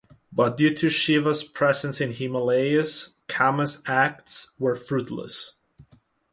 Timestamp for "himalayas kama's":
2.13-3.83